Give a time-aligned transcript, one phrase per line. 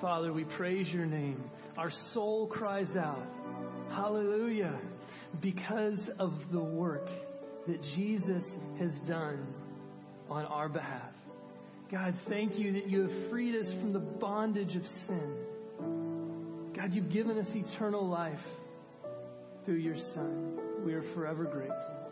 [0.00, 1.42] Father, we praise your name.
[1.78, 3.26] Our soul cries out,
[3.90, 4.78] Hallelujah,
[5.40, 7.08] because of the work
[7.66, 9.46] that Jesus has done
[10.28, 11.12] on our behalf.
[11.90, 15.36] God, thank you that you have freed us from the bondage of sin.
[16.74, 18.46] God, you've given us eternal life
[19.64, 20.58] through your Son.
[20.84, 22.10] We are forever grateful.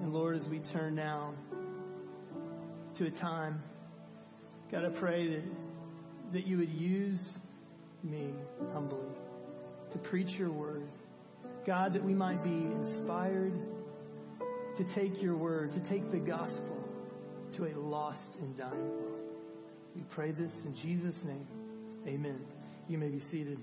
[0.00, 1.34] And Lord, as we turn now
[2.96, 3.62] to a time,
[4.70, 5.42] God, I pray that,
[6.32, 7.38] that you would use
[8.02, 8.32] me
[8.72, 8.98] humbly
[9.90, 10.88] to preach your word.
[11.64, 13.52] God, that we might be inspired
[14.76, 16.76] to take your word, to take the gospel
[17.56, 19.20] to a lost and dying world.
[19.94, 21.46] We pray this in Jesus' name.
[22.06, 22.40] Amen.
[22.88, 23.58] You may be seated.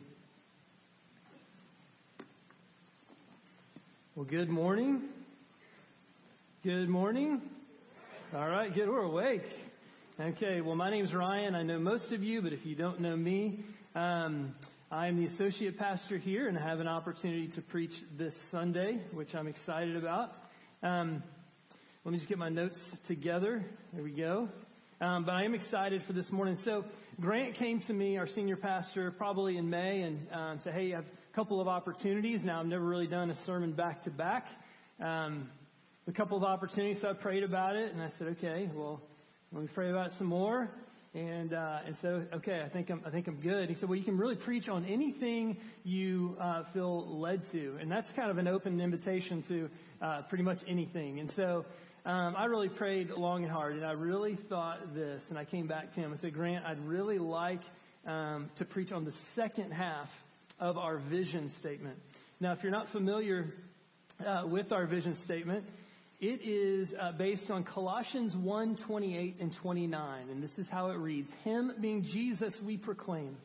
[4.16, 5.02] Well, good morning.
[6.64, 7.42] Good morning.
[8.36, 8.88] All right, good.
[8.88, 9.50] We're awake.
[10.22, 11.56] Okay, well, my name's Ryan.
[11.56, 13.64] I know most of you, but if you don't know me,
[13.96, 14.54] um,
[14.92, 19.34] I'm the associate pastor here, and I have an opportunity to preach this Sunday, which
[19.34, 20.34] I'm excited about.
[20.84, 21.24] Um,
[22.04, 23.64] let me just get my notes together.
[23.94, 24.50] There we go.
[25.00, 26.58] Um, but I am excited for this morning.
[26.58, 26.84] So
[27.22, 30.98] Grant came to me, our senior pastor, probably in May, and um, said, "Hey, I
[30.98, 32.44] have a couple of opportunities.
[32.44, 34.50] Now I've never really done a sermon back to back.
[36.10, 39.00] A couple of opportunities, so I prayed about it, and I said, okay, well,
[39.52, 40.70] let me pray about it some more.
[41.16, 43.68] And uh, and so okay, I think I'm I think I'm good.
[43.68, 47.92] He said, well, you can really preach on anything you uh, feel led to, and
[47.92, 49.70] that's kind of an open invitation to
[50.04, 51.20] uh, pretty much anything.
[51.20, 51.66] And so
[52.06, 55.66] um, I really prayed long and hard, and I really thought this, and I came
[55.66, 57.62] back to him and said, Grant, I'd really like
[58.06, 60.12] um, to preach on the second half
[60.60, 61.98] of our vision statement.
[62.40, 63.52] Now, if you're not familiar
[64.24, 65.66] uh, with our vision statement,
[66.20, 70.98] it is uh, based on Colossians 1, 28 and 29, and this is how it
[70.98, 71.34] reads.
[71.46, 73.38] Him being Jesus we proclaim,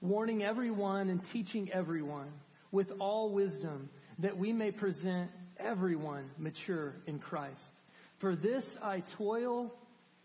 [0.00, 2.28] warning everyone and teaching everyone
[2.72, 7.82] with all wisdom that we may present everyone mature in Christ.
[8.18, 9.74] For this I toil,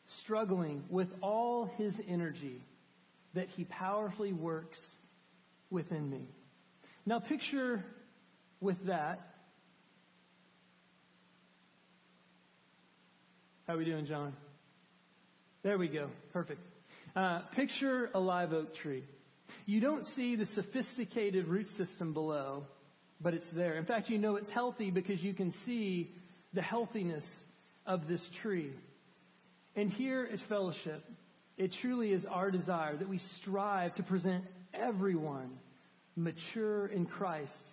[0.05, 2.61] struggling with all his energy
[3.33, 4.95] that he powerfully works
[5.69, 6.27] within me.
[7.05, 7.83] Now picture
[8.61, 9.30] with that.
[13.71, 14.33] How are we doing, John?
[15.63, 16.09] There we go.
[16.33, 16.59] Perfect.
[17.15, 19.05] Uh, picture a live oak tree.
[19.65, 22.65] You don't see the sophisticated root system below,
[23.21, 23.75] but it's there.
[23.75, 26.11] In fact, you know it's healthy because you can see
[26.51, 27.45] the healthiness
[27.85, 28.73] of this tree.
[29.77, 31.05] And here at Fellowship,
[31.55, 34.43] it truly is our desire that we strive to present
[34.73, 35.49] everyone
[36.17, 37.63] mature in Christ.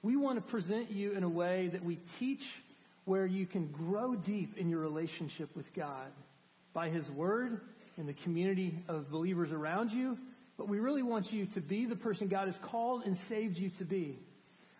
[0.00, 2.62] We want to present you in a way that we teach
[3.10, 6.12] where you can grow deep in your relationship with God
[6.72, 7.60] by His Word
[7.96, 10.16] and the community of believers around you.
[10.56, 13.70] But we really want you to be the person God has called and saved you
[13.70, 14.18] to be.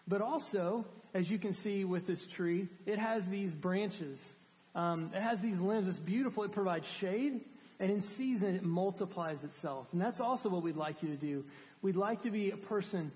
[0.06, 4.20] But also, as you can see with this tree, it has these branches
[4.74, 5.88] um, it has these limbs.
[5.88, 6.44] It's beautiful.
[6.44, 7.40] It provides shade.
[7.78, 9.88] And in season, it multiplies itself.
[9.92, 11.44] And that's also what we'd like you to do.
[11.82, 13.10] We'd like to be a person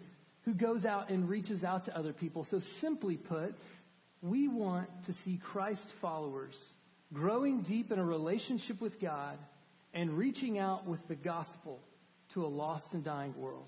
[0.45, 2.45] who goes out and reaches out to other people.
[2.45, 3.55] So simply put,
[4.25, 6.73] we want to see Christ followers
[7.13, 9.37] growing deep in a relationship with God
[9.93, 11.79] and reaching out with the gospel
[12.33, 13.67] to a lost and dying world.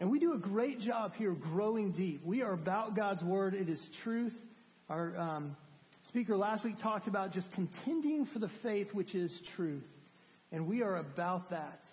[0.00, 2.24] And we do a great job here growing deep.
[2.24, 3.54] We are about God's word.
[3.54, 4.34] It is truth.
[4.90, 5.56] Our, um,
[6.02, 9.86] speaker last week talked about just contending for the faith which is truth.
[10.50, 11.84] And we are about that.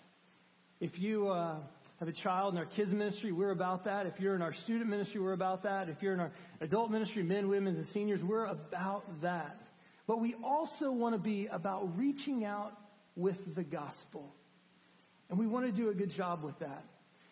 [0.80, 1.56] If you uh,
[1.98, 4.06] have a child in our kids ministry, we're about that.
[4.06, 5.88] If you're in our student ministry, we're about that.
[5.88, 6.30] If you're in our
[6.60, 9.62] adult ministry, men, women, and seniors, we're about that.
[10.06, 12.76] But we also want to be about reaching out
[13.16, 14.34] with the gospel.
[15.30, 16.84] And we want to do a good job with that.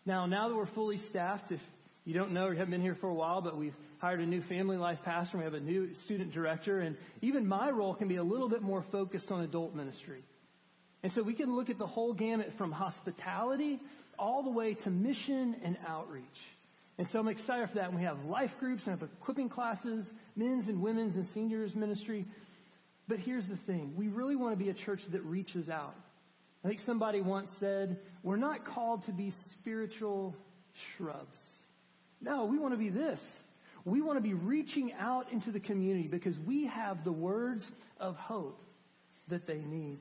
[0.07, 1.63] Now, now that we're fully staffed, if
[2.05, 4.27] you don't know or you haven't been here for a while, but we've hired a
[4.27, 5.39] new family life pastor.
[5.39, 6.81] We have a new student director.
[6.81, 10.23] And even my role can be a little bit more focused on adult ministry.
[11.03, 13.81] And so we can look at the whole gamut from hospitality
[14.19, 16.25] all the way to mission and outreach.
[16.99, 17.89] And so I'm excited for that.
[17.89, 22.25] And we have life groups and have equipping classes, men's and women's and seniors ministry.
[23.09, 23.93] But here's the thing.
[23.97, 25.95] We really want to be a church that reaches out.
[26.65, 30.35] I think somebody once said, we're not called to be spiritual
[30.73, 31.59] shrubs.
[32.23, 33.21] No, we want to be this.
[33.85, 37.71] We want to be reaching out into the community because we have the words
[38.01, 38.63] of hope
[39.29, 39.99] that they need.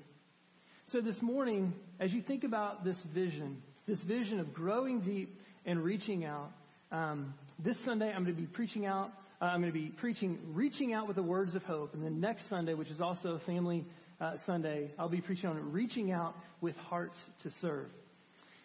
[0.86, 5.84] So this morning, as you think about this vision, this vision of growing deep and
[5.84, 6.52] reaching out,
[6.92, 9.12] um, this Sunday I'm going to be preaching out.
[9.42, 12.22] Uh, I'm going to be preaching, reaching out with the words of hope, and then
[12.22, 13.86] next Sunday, which is also a Family
[14.22, 17.88] uh, Sunday, I'll be preaching on reaching out with hearts to serve.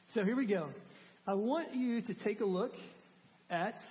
[0.07, 0.69] So here we go.
[1.27, 2.75] I want you to take a look
[3.51, 3.83] at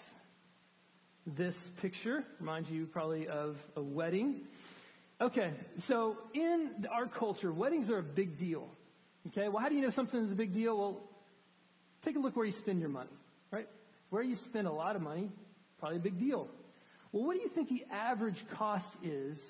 [1.25, 2.23] this picture.
[2.39, 4.41] Reminds you probably of a wedding.
[5.19, 8.69] Okay, so in our culture, weddings are a big deal.
[9.27, 10.77] Okay, well, how do you know something is a big deal?
[10.77, 11.01] Well,
[12.07, 13.09] take a look where you spend your money,
[13.51, 13.67] right?
[14.09, 15.29] Where you spend a lot of money,
[15.79, 16.47] probably a big deal.
[17.11, 19.43] Well, what do you think the average cost is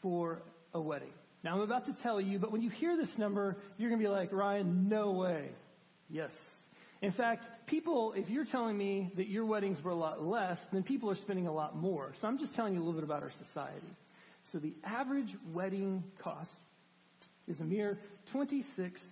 [0.00, 0.40] for
[0.72, 1.12] a wedding?
[1.44, 4.06] Now I'm about to tell you, but when you hear this number, you're going to
[4.06, 5.48] be like, Ryan, no way.
[6.08, 6.32] Yes.
[7.02, 10.82] In fact, people, if you're telling me that your weddings were a lot less, then
[10.82, 12.12] people are spending a lot more.
[12.20, 13.96] So I'm just telling you a little bit about our society.
[14.44, 16.60] So the average wedding cost
[17.48, 17.98] is a mere
[18.32, 19.02] $26,000.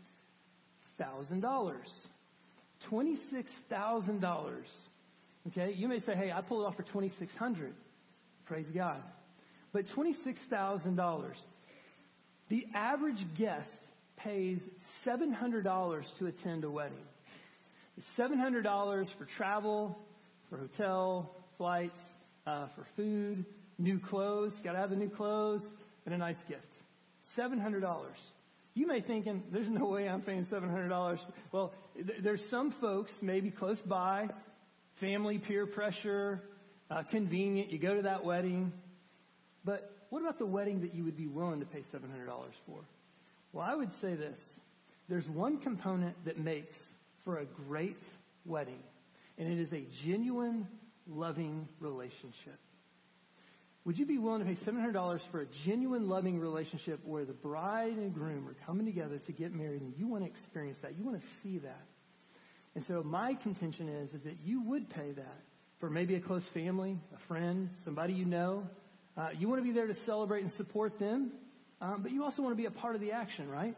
[2.88, 4.50] $26,000.
[5.48, 7.72] Okay, you may say, hey, I pulled it off for 2600
[8.50, 9.00] Praise God.
[9.72, 11.24] But $26,000.
[12.48, 13.80] The average guest
[14.16, 16.98] pays $700 to attend a wedding.
[18.18, 19.96] $700 for travel,
[20.48, 23.44] for hotel, flights, uh, for food,
[23.78, 24.58] new clothes.
[24.64, 25.70] Got to have the new clothes
[26.06, 26.78] and a nice gift.
[27.24, 27.84] $700.
[28.74, 31.18] You may thinking, there's no way I'm paying $700.
[31.52, 34.28] Well, th- there's some folks maybe close by,
[34.94, 36.40] family peer pressure,
[36.90, 37.70] uh, convenient.
[37.70, 38.72] You go to that wedding.
[39.64, 42.26] But what about the wedding that you would be willing to pay $700
[42.66, 42.80] for?
[43.52, 44.54] Well, I would say this.
[45.08, 46.92] There's one component that makes
[47.24, 48.02] for a great
[48.46, 48.78] wedding,
[49.38, 50.66] and it is a genuine,
[51.08, 52.58] loving relationship.
[53.84, 57.96] Would you be willing to pay $700 for a genuine, loving relationship where the bride
[57.96, 60.98] and groom are coming together to get married and you want to experience that?
[60.98, 61.86] You want to see that.
[62.74, 65.40] And so my contention is, is that you would pay that
[65.78, 68.68] for maybe a close family, a friend, somebody you know.
[69.16, 71.32] Uh, you want to be there to celebrate and support them,
[71.80, 73.74] um, but you also want to be a part of the action, right?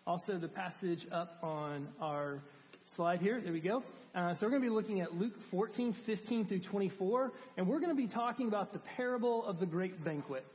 [0.06, 2.44] also the passage up on our
[2.86, 3.42] slide here.
[3.42, 3.84] There we go.
[4.14, 7.80] Uh, so we're going to be looking at Luke 14, 15 through 24, and we're
[7.80, 10.46] going to be talking about the parable of the great banquet.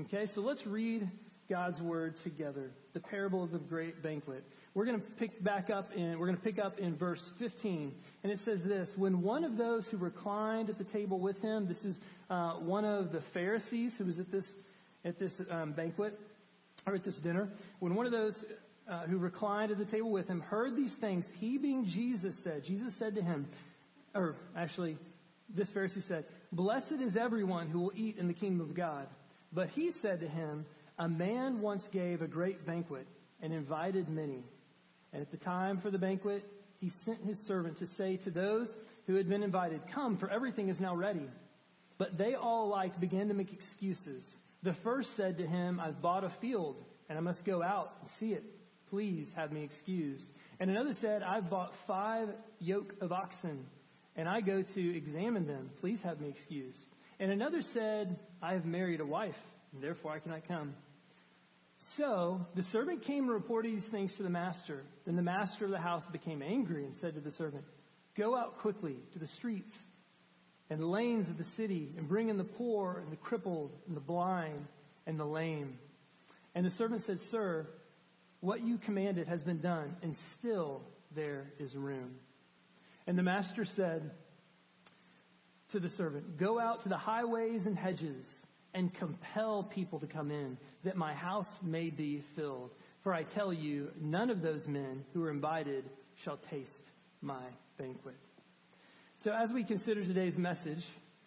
[0.00, 1.08] Okay, so let's read
[1.48, 2.72] God's word together.
[2.92, 4.42] The parable of the great banquet.
[4.74, 7.94] We're going to pick back up in, we're going to pick up in verse 15.
[8.22, 11.66] And it says this, when one of those who reclined at the table with him,
[11.68, 14.54] this is, uh, one of the Pharisees who was at this,
[15.04, 16.18] at this, um, banquet,
[16.86, 18.44] or at this dinner, when one of those
[18.88, 22.64] uh, who reclined at the table with him heard these things, he being Jesus said,
[22.64, 23.46] Jesus said to him,
[24.14, 24.96] or actually,
[25.54, 29.06] this Pharisee said, blessed is everyone who will eat in the kingdom of God.
[29.52, 30.64] But he said to him,
[30.98, 33.06] a man once gave a great banquet
[33.42, 34.44] and invited many.
[35.12, 36.44] And at the time for the banquet,
[36.80, 38.76] he sent his servant to say to those
[39.06, 41.28] who had been invited, Come, for everything is now ready.
[41.98, 44.36] But they all alike began to make excuses.
[44.62, 48.08] The first said to him, I've bought a field, and I must go out and
[48.08, 48.44] see it.
[48.90, 50.28] Please have me excused.
[50.60, 52.28] And another said, I've bought five
[52.58, 53.64] yoke of oxen,
[54.16, 55.70] and I go to examine them.
[55.80, 56.84] Please have me excused.
[57.18, 59.38] And another said, I have married a wife,
[59.72, 60.74] and therefore I cannot come.
[61.84, 64.84] So the servant came and reported these things to the master.
[65.04, 67.64] Then the master of the house became angry and said to the servant,
[68.14, 69.76] Go out quickly to the streets
[70.70, 74.00] and lanes of the city and bring in the poor and the crippled and the
[74.00, 74.68] blind
[75.08, 75.76] and the lame.
[76.54, 77.66] And the servant said, Sir,
[78.38, 80.82] what you commanded has been done, and still
[81.16, 82.14] there is room.
[83.08, 84.12] And the master said
[85.72, 88.24] to the servant, Go out to the highways and hedges
[88.72, 92.70] and compel people to come in, that my house may be filled.
[93.02, 95.84] For I tell you, none of those men who are invited
[96.14, 96.84] shall taste
[97.20, 97.42] my
[97.78, 98.16] banquet.
[99.18, 100.84] So as we consider today's message,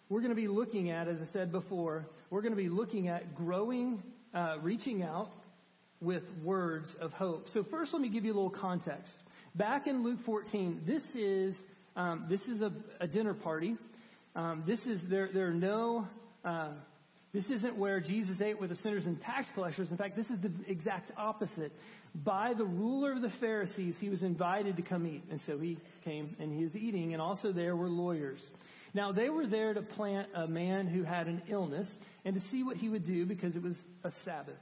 [0.08, 3.08] we're going to be looking at, as I said before, we're going to be looking
[3.08, 4.02] at growing,
[4.34, 5.32] uh, reaching out
[6.00, 7.48] with words of hope.
[7.48, 9.18] So first, let me give you a little context.
[9.54, 11.62] Back in Luke 14, this is
[11.96, 12.70] um, this is a,
[13.00, 13.76] a dinner party.
[14.34, 15.30] Um, this is there.
[15.32, 16.06] There are no
[16.44, 16.68] uh,
[17.32, 19.90] This isn't where Jesus ate with the sinners and tax collectors.
[19.90, 21.72] In fact, this is the exact opposite.
[22.14, 25.24] By the ruler of the Pharisees, he was invited to come eat.
[25.30, 27.12] And so he came and he is eating.
[27.12, 28.50] And also there were lawyers.
[28.94, 32.62] Now they were there to plant a man who had an illness and to see
[32.62, 34.56] what he would do because it was a Sabbath.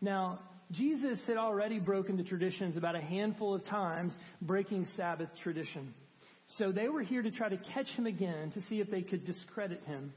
[0.00, 5.94] Now, Jesus had already broken the traditions about a handful of times, breaking Sabbath tradition.
[6.46, 9.24] So they were here to try to catch him again to see if they could
[9.24, 10.12] discredit him.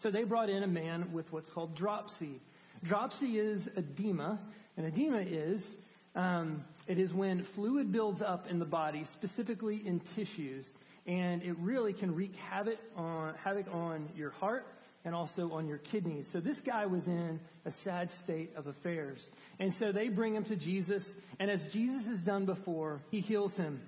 [0.00, 2.40] So they brought in a man with what's called dropsy.
[2.82, 4.38] Dropsy is edema,
[4.78, 5.74] and edema is
[6.14, 10.72] um, it is when fluid builds up in the body, specifically in tissues,
[11.06, 14.66] and it really can wreak havoc on havoc on your heart
[15.04, 16.26] and also on your kidneys.
[16.26, 19.28] So this guy was in a sad state of affairs.
[19.58, 23.54] And so they bring him to Jesus, and as Jesus has done before, he heals
[23.54, 23.82] him.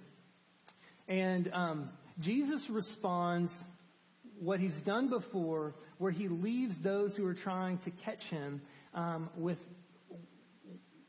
[1.09, 1.89] And um,
[2.21, 3.65] Jesus responds
[4.43, 8.61] what he's done before, where he leaves those who are trying to catch him
[8.93, 9.65] um, with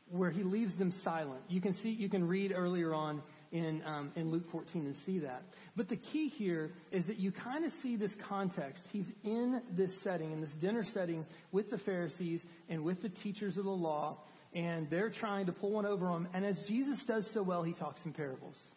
[0.08, 1.40] where he leaves them silent.
[1.48, 3.20] You can see, you can read earlier on
[3.50, 5.42] in, um, in Luke 14 and see that.
[5.74, 8.86] But the key here is that you kind of see this context.
[8.92, 13.58] He's in this setting, in this dinner setting with the Pharisees and with the teachers
[13.58, 14.18] of the law,
[14.54, 16.28] and they're trying to pull one over him.
[16.32, 18.68] And as Jesus does so well, he talks in parables.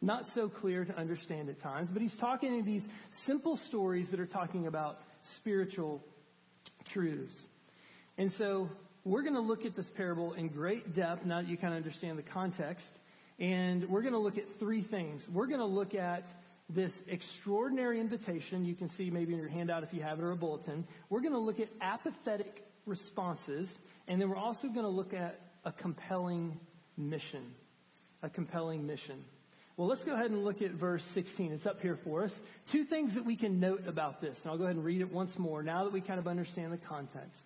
[0.00, 4.20] Not so clear to understand at times, but he's talking in these simple stories that
[4.20, 6.02] are talking about spiritual
[6.84, 7.46] truths.
[8.18, 8.68] And so
[9.04, 11.78] we're going to look at this parable in great depth now that you kind of
[11.78, 12.98] understand the context.
[13.38, 15.28] And we're going to look at three things.
[15.28, 16.26] We're going to look at
[16.68, 18.64] this extraordinary invitation.
[18.64, 20.86] You can see maybe in your handout if you have it or a bulletin.
[21.10, 23.78] We're going to look at apathetic responses.
[24.06, 26.58] And then we're also going to look at a compelling
[26.96, 27.54] mission.
[28.22, 29.24] A compelling mission.
[29.76, 31.50] Well, let's go ahead and look at verse 16.
[31.52, 32.40] It's up here for us.
[32.70, 34.42] Two things that we can note about this.
[34.42, 36.72] And I'll go ahead and read it once more now that we kind of understand
[36.72, 37.42] the context.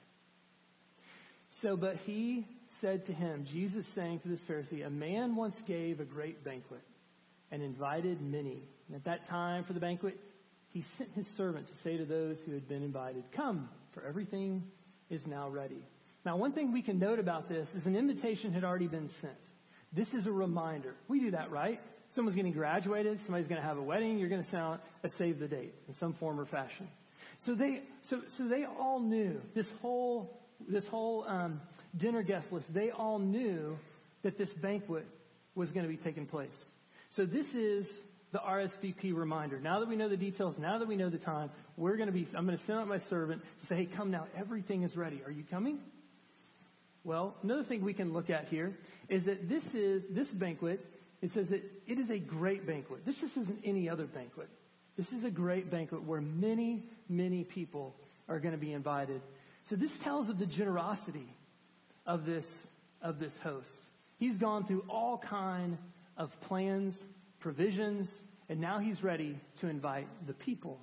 [1.48, 2.46] So, but he
[2.80, 6.82] said to him, Jesus saying to this Pharisee, a man once gave a great banquet
[7.50, 8.68] and invited many.
[8.88, 10.18] And at that time for the banquet,
[10.68, 14.62] he sent his servant to say to those who had been invited, come, for everything
[15.08, 15.82] is now ready.
[16.26, 19.32] Now, one thing we can note about this is an invitation had already been sent.
[19.94, 20.94] This is a reminder.
[21.08, 21.80] We do that, right?
[22.10, 25.38] Someone's getting graduated, somebody's going to have a wedding, you're going to send a save
[25.38, 26.88] the date in some form or fashion.
[27.36, 31.60] So they, so, so they all knew this whole this whole um,
[31.96, 33.78] dinner guest list, they all knew
[34.22, 35.06] that this banquet
[35.54, 36.70] was going to be taking place.
[37.08, 38.00] So this is
[38.32, 39.58] the RSVP reminder.
[39.60, 42.12] Now that we know the details, now that we know the time, we're going to
[42.12, 44.96] be, I'm going to send out my servant to say, hey, come now, everything is
[44.96, 45.22] ready.
[45.24, 45.78] Are you coming?
[47.04, 48.76] Well, another thing we can look at here
[49.08, 50.84] is that this is, this banquet,
[51.20, 53.04] it says that it is a great banquet.
[53.04, 54.48] This just isn't any other banquet.
[54.96, 57.94] This is a great banquet where many, many people
[58.28, 59.20] are going to be invited
[59.68, 61.28] so this tells of the generosity
[62.06, 62.66] of this,
[63.02, 63.76] of this host.
[64.18, 65.76] He's gone through all kind
[66.16, 67.02] of plans,
[67.40, 70.78] provisions, and now he's ready to invite the people.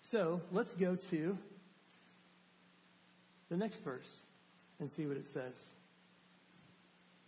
[0.00, 1.36] So let's go to
[3.50, 4.10] the next verse
[4.80, 5.52] and see what it says.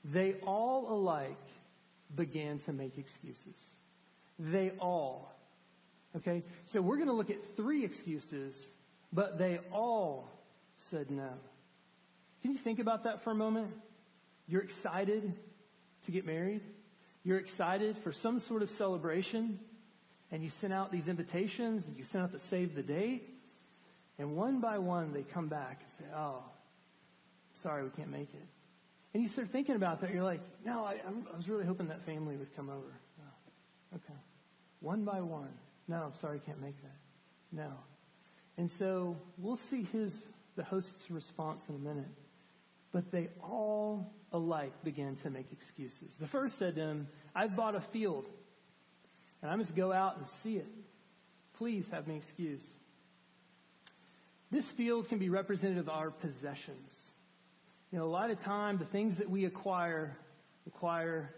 [0.03, 1.37] They all alike
[2.15, 3.57] began to make excuses.
[4.39, 5.35] They all.
[6.17, 6.43] Okay?
[6.65, 8.69] So we're going to look at three excuses,
[9.13, 10.31] but they all
[10.77, 11.31] said no.
[12.43, 13.69] Can you think about that for a moment?
[14.47, 15.33] You're excited
[16.05, 16.63] to get married.
[17.25, 19.59] You're excited for some sort of celebration.
[20.31, 23.29] And you send out these invitations and you send out the save the date.
[24.19, 26.43] And one by one, they come back and say, Oh,
[27.55, 28.47] sorry, we can't make it.
[29.15, 30.13] And you start thinking about that.
[30.13, 32.93] You're like, No, I, I was really hoping that family would come over.
[33.21, 34.19] Oh, okay.
[34.81, 35.53] One by one.
[35.89, 36.97] No, I'm sorry, I can't make that.
[37.53, 37.73] No.
[38.59, 40.23] And so we'll see his
[40.57, 42.09] the host's response in a minute.
[42.93, 46.17] But they all alike began to make excuses.
[46.19, 48.27] The first said to him, I've bought a field,
[49.43, 50.67] and I must go out and see it.
[51.59, 52.67] Please have me excused.
[54.51, 57.13] This field can be representative of our possessions.
[57.93, 60.17] You know, a lot of time, the things that we acquire
[60.65, 61.35] require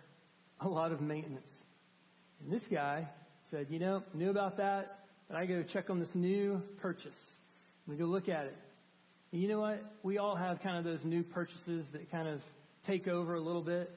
[0.61, 1.63] a lot of maintenance.
[2.43, 3.07] And this guy
[3.51, 7.37] said, you know, knew about that, but I go check on this new purchase.
[7.89, 8.57] To go look at it.
[9.33, 9.83] And you know what?
[10.03, 12.43] We all have kind of those new purchases that kind of
[12.87, 13.91] take over a little bit.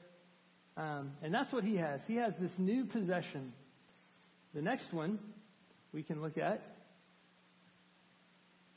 [0.76, 2.06] Um, and that's what he has.
[2.06, 3.52] He has this new possession.
[4.54, 5.18] The next one
[5.92, 6.62] we can look at.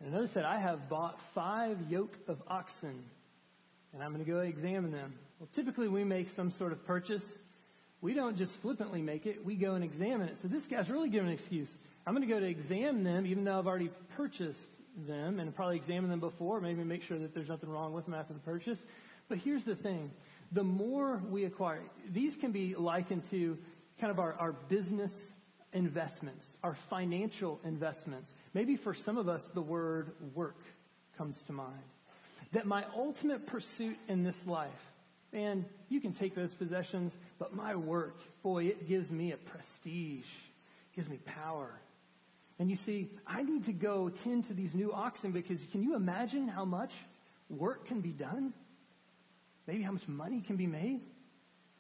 [0.02, 3.04] And notice that I have bought five yoke of oxen,
[3.96, 5.14] and I'm going to go examine them.
[5.40, 7.38] Well, typically we make some sort of purchase.
[8.02, 10.38] We don't just flippantly make it, we go and examine it.
[10.38, 11.76] So this guy's really giving an excuse.
[12.06, 14.68] I'm going to go to examine them, even though I've already purchased
[15.08, 18.14] them and probably examine them before, maybe make sure that there's nothing wrong with them
[18.14, 18.80] after the purchase.
[19.30, 20.12] But here's the thing.
[20.52, 23.58] The more we acquire, these can be likened to
[24.00, 25.32] kind of our, our business
[25.74, 28.34] investments, our financial investments.
[28.54, 30.60] Maybe for some of us, the word work
[31.18, 31.82] comes to mind.
[32.52, 34.70] That my ultimate pursuit in this life,
[35.34, 40.26] and you can take those possessions, but my work, boy, it gives me a prestige,
[40.96, 41.70] gives me power.
[42.58, 45.96] And you see, I need to go tend to these new oxen because can you
[45.96, 46.94] imagine how much
[47.50, 48.54] work can be done?
[49.68, 51.02] Maybe how much money can be made?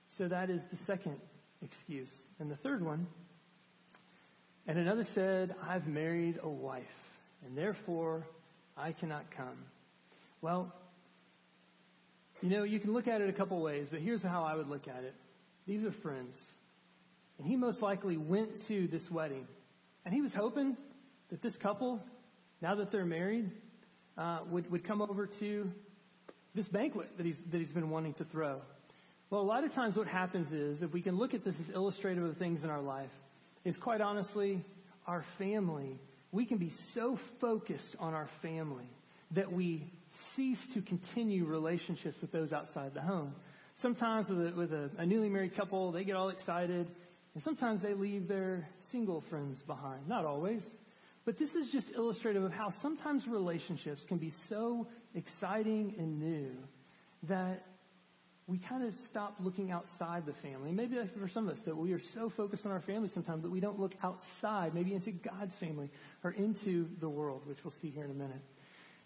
[0.09, 1.17] So that is the second
[1.61, 2.23] excuse.
[2.39, 3.07] And the third one,
[4.67, 6.83] and another said, I've married a wife,
[7.45, 8.25] and therefore
[8.75, 9.57] I cannot come.
[10.45, 10.71] Well,
[12.43, 14.69] you know, you can look at it a couple ways, but here's how I would
[14.69, 15.15] look at it.
[15.65, 16.39] These are friends.
[17.39, 19.47] And he most likely went to this wedding.
[20.05, 20.77] And he was hoping
[21.29, 21.99] that this couple,
[22.61, 23.49] now that they're married,
[24.19, 25.71] uh, would, would come over to
[26.53, 28.61] this banquet that he's, that he's been wanting to throw.
[29.31, 31.71] Well, a lot of times what happens is, if we can look at this as
[31.71, 33.09] illustrative of things in our life,
[33.63, 34.63] is quite honestly,
[35.07, 35.97] our family,
[36.31, 38.85] we can be so focused on our family
[39.31, 43.33] that we cease to continue relationships with those outside the home.
[43.75, 46.87] Sometimes with, a, with a, a newly married couple, they get all excited,
[47.33, 50.07] and sometimes they leave their single friends behind.
[50.07, 50.77] Not always.
[51.25, 56.51] But this is just illustrative of how sometimes relationships can be so exciting and new
[57.23, 57.65] that
[58.47, 60.71] we kind of stop looking outside the family.
[60.71, 63.49] Maybe for some of us that we are so focused on our family sometimes that
[63.49, 65.89] we don't look outside, maybe into God's family
[66.23, 68.41] or into the world, which we'll see here in a minute.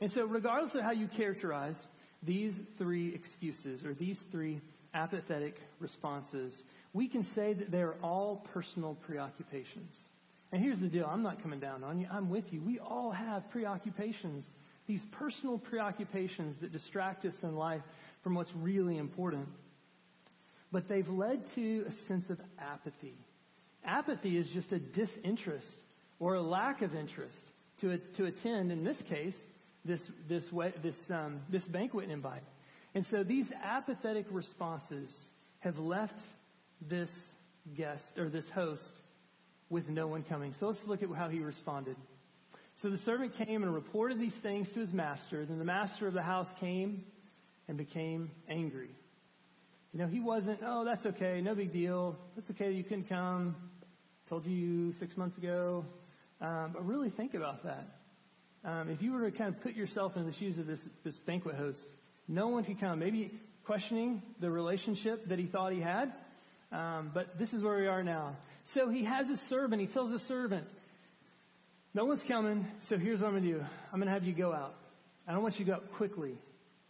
[0.01, 1.87] And so regardless of how you characterize
[2.23, 4.61] these three excuses or these three
[4.93, 6.63] apathetic responses,
[6.93, 9.95] we can say that they're all personal preoccupations.
[10.51, 11.07] And here's the deal.
[11.09, 12.07] I'm not coming down on you.
[12.11, 12.61] I'm with you.
[12.61, 14.49] We all have preoccupations.
[14.87, 17.83] These personal preoccupations that distract us in life
[18.23, 19.47] from what's really important.
[20.71, 23.13] But they've led to a sense of apathy.
[23.85, 25.77] Apathy is just a disinterest
[26.19, 27.39] or a lack of interest
[27.81, 29.37] to, to attend, in this case,
[29.85, 30.49] this, this,
[30.81, 32.43] this, um, this banquet invite.
[32.95, 35.27] And so these apathetic responses
[35.59, 36.25] have left
[36.81, 37.33] this
[37.75, 38.95] guest or this host
[39.69, 40.53] with no one coming.
[40.53, 41.95] So let's look at how he responded.
[42.75, 45.45] So the servant came and reported these things to his master.
[45.45, 47.03] Then the master of the house came
[47.67, 48.89] and became angry.
[49.93, 52.15] You know, he wasn't, oh, that's okay, no big deal.
[52.35, 53.55] That's okay, you can come.
[54.29, 55.85] Told you six months ago.
[56.41, 57.98] Um, but really think about that.
[58.65, 61.17] Um, if you were to kind of put yourself in the shoes of this, this
[61.17, 61.87] banquet host,
[62.27, 62.99] no one could come.
[62.99, 63.31] Maybe
[63.63, 66.11] questioning the relationship that he thought he had.
[66.71, 68.35] Um, but this is where we are now.
[68.65, 69.81] So he has a servant.
[69.81, 70.67] He tells the servant,
[71.93, 73.65] no one's coming, so here's what I'm going to do.
[73.91, 74.75] I'm going to have you go out.
[75.27, 76.37] I don't want you to go out quickly.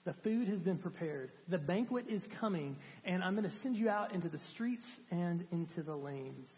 [0.04, 1.32] The food has been prepared.
[1.48, 5.46] The banquet is coming, and I'm going to send you out into the streets and
[5.52, 6.50] into the lanes.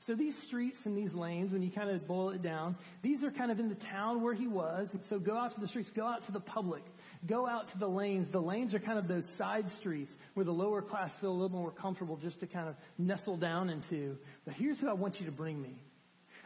[0.00, 3.32] So these streets and these lanes, when you kind of boil it down, these are
[3.32, 4.94] kind of in the town where he was.
[4.94, 6.84] And so go out to the streets, go out to the public,
[7.26, 8.28] go out to the lanes.
[8.28, 11.58] The lanes are kind of those side streets where the lower class feel a little
[11.58, 14.16] more comfortable just to kind of nestle down into.
[14.44, 15.74] But here's who I want you to bring me.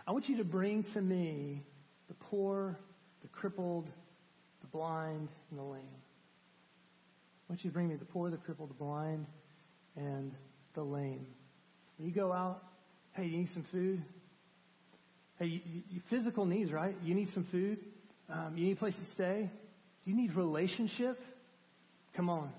[0.07, 1.62] I want you to bring to me
[2.09, 2.79] the poor,
[3.21, 3.91] the crippled,
[4.62, 5.83] the blind, and the lame.
[7.49, 9.27] I want you to bring me the poor, the crippled, the blind,
[9.95, 10.33] and
[10.73, 11.27] the lame.
[11.99, 12.62] When you go out,
[13.14, 14.03] Hey, you need some food?
[15.38, 16.96] Hey, you, you, physical needs, right?
[17.05, 17.79] You need some food.
[18.31, 19.51] Um, you need a place to stay.
[20.05, 21.22] You need relationship?
[22.14, 22.51] Come on.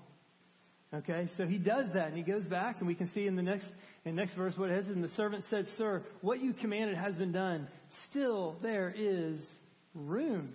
[0.94, 3.42] Okay, so he does that and he goes back and we can see in the
[3.42, 3.66] next,
[4.04, 4.88] in the next verse what it is.
[4.88, 7.66] And the servant said, Sir, what you commanded has been done.
[7.88, 9.50] Still there is
[9.94, 10.52] room.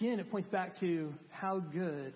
[0.00, 2.12] Again, it points back to how good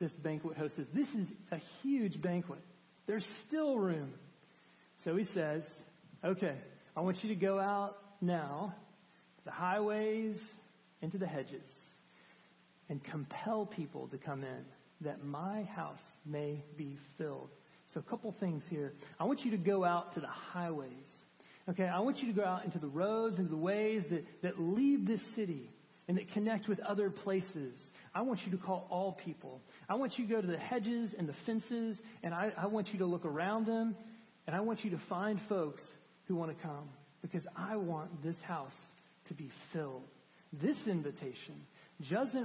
[0.00, 0.86] this banquet host is.
[0.92, 2.60] This is a huge banquet.
[3.06, 4.12] There's still room.
[4.96, 5.66] So he says,
[6.22, 6.54] Okay,
[6.94, 8.74] I want you to go out now
[9.38, 10.54] to the highways
[11.00, 11.70] into the hedges
[12.90, 14.64] and compel people to come in
[15.00, 17.48] that my house may be filled.
[17.86, 18.92] So a couple things here.
[19.18, 21.22] I want you to go out to the highways.
[21.70, 24.60] Okay, I want you to go out into the roads, into the ways that, that
[24.60, 25.70] leave this city
[26.06, 27.90] and that connect with other places.
[28.14, 29.62] I want you to call all people.
[29.88, 32.92] I want you to go to the hedges and the fences, and I, I want
[32.92, 33.96] you to look around them,
[34.46, 35.94] and I want you to find folks
[36.30, 36.88] who want to come
[37.22, 38.86] because I want this house
[39.26, 40.04] to be filled.
[40.52, 41.56] This invitation
[42.00, 42.36] just,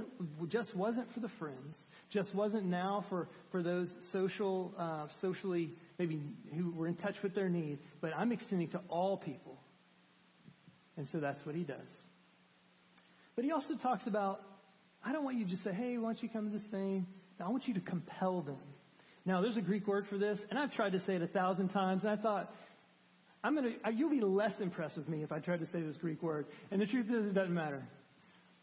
[0.48, 5.70] just wasn't for the friends, just wasn't now for, for those social, uh, socially,
[6.00, 6.20] maybe
[6.56, 9.56] who were in touch with their need, but I'm extending to all people.
[10.96, 12.02] And so that's what he does.
[13.36, 14.42] But he also talks about,
[15.04, 17.06] I don't want you to just say, hey, why don't you come to this thing?
[17.38, 18.58] I want you to compel them.
[19.24, 21.68] Now, there's a Greek word for this, and I've tried to say it a thousand
[21.68, 22.52] times, and I thought,
[23.46, 25.96] I'm gonna, uh, you'll be less impressed with me if I try to say this
[25.96, 26.46] Greek word.
[26.72, 27.86] And the truth is, it doesn't matter.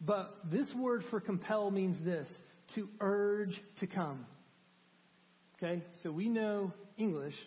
[0.02, 2.42] But this word for compel means this,
[2.74, 4.26] to urge to come.
[5.56, 5.84] Okay?
[5.94, 7.38] So we know English.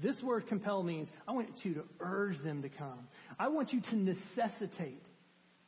[0.00, 3.08] This word compel means I want you to urge them to come.
[3.38, 5.02] I want you to necessitate.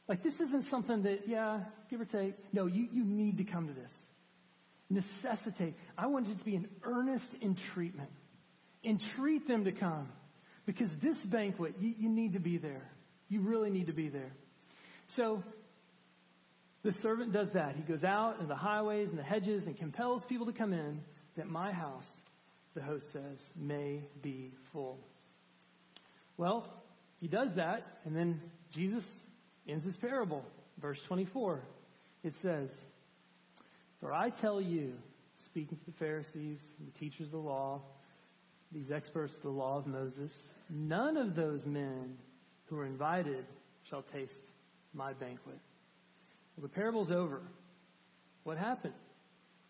[0.09, 1.61] Like this isn't something that, yeah,
[1.91, 2.37] give or take.
[2.55, 4.07] No, you, you need to come to this.
[4.89, 5.75] Necessitate.
[5.99, 8.09] I want it to be an earnest entreatment.
[8.83, 10.09] Entreat them to come.
[10.69, 12.91] Because this banquet, you, you need to be there.
[13.31, 14.33] You really need to be there.
[15.07, 15.43] So,
[16.83, 17.75] the servant does that.
[17.75, 21.01] He goes out in the highways and the hedges and compels people to come in
[21.39, 22.07] that my house,
[22.75, 24.99] the host says, may be full.
[26.37, 26.71] Well,
[27.19, 28.39] he does that, and then
[28.71, 29.21] Jesus
[29.67, 30.45] ends his parable.
[30.83, 31.63] Verse 24.
[32.25, 32.71] It says,
[34.01, 34.93] For I tell you,
[35.33, 37.81] speaking to the Pharisees, and the teachers of the law,
[38.73, 40.33] these experts of the law of Moses,
[40.69, 42.17] none of those men
[42.67, 43.45] who are invited
[43.89, 44.41] shall taste
[44.93, 45.59] my banquet.
[46.57, 47.41] Well, the parable's over.
[48.45, 48.95] What happened?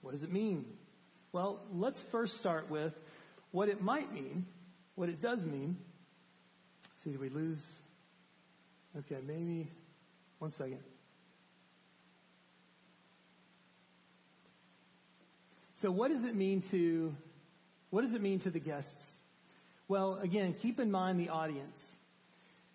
[0.03, 0.65] What does it mean?
[1.33, 2.93] Well, let's first start with
[3.51, 4.47] what it might mean,
[4.95, 5.77] what it does mean.
[7.05, 7.65] See, did we lose?
[8.99, 9.69] Okay, maybe
[10.39, 10.81] one second.
[15.75, 17.15] So what does it mean to
[17.91, 19.15] what does it mean to the guests?
[19.89, 21.93] Well, again, keep in mind the audience.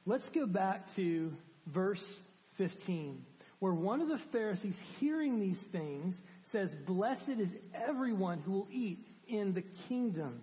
[0.05, 1.31] Let's go back to
[1.67, 2.17] verse
[2.57, 3.23] 15,
[3.59, 9.05] where one of the Pharisees hearing these things says, Blessed is everyone who will eat
[9.27, 10.41] in the kingdom.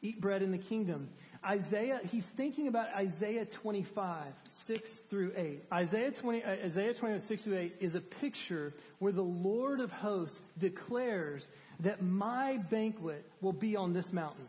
[0.00, 1.08] Eat bread in the kingdom.
[1.44, 5.64] Isaiah, he's thinking about Isaiah 25, 6 through 8.
[5.72, 9.90] Isaiah 20, uh, Isaiah 25, 6 through 8 is a picture where the Lord of
[9.90, 11.50] hosts declares
[11.80, 14.46] that my banquet will be on this mountain.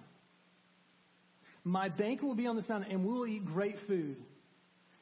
[1.64, 4.18] My banquet will be on this mountain and we'll eat great food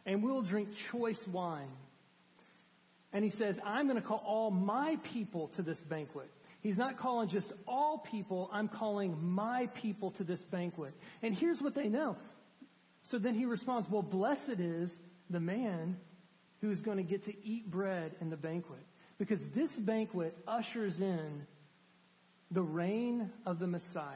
[0.06, 1.68] and we'll drink choice wine.
[3.12, 6.30] And he says, I'm going to call all my people to this banquet.
[6.62, 10.94] He's not calling just all people, I'm calling my people to this banquet.
[11.24, 12.16] And here's what they know.
[13.04, 14.96] So then he responds, well, blessed is
[15.30, 15.98] the man
[16.62, 18.86] who's going to get to eat bread in the banquet.
[19.18, 21.48] Because this banquet ushers in
[22.52, 24.16] the reign of the Messiah,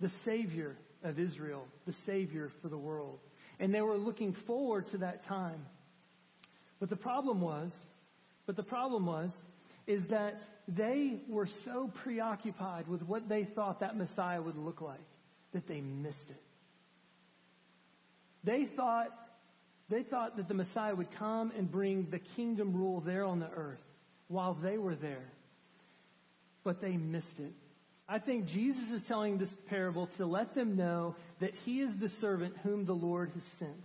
[0.00, 3.18] the Savior of Israel, the Savior for the world.
[3.58, 5.66] And they were looking forward to that time.
[6.78, 7.78] But the problem was,
[8.46, 9.42] but the problem was,
[9.90, 15.00] is that they were so preoccupied with what they thought that Messiah would look like
[15.52, 16.40] that they missed it.
[18.44, 19.08] They thought,
[19.88, 23.50] they thought that the Messiah would come and bring the kingdom rule there on the
[23.50, 23.82] earth
[24.28, 25.26] while they were there.
[26.62, 27.52] But they missed it.
[28.08, 32.08] I think Jesus is telling this parable to let them know that he is the
[32.08, 33.84] servant whom the Lord has sent.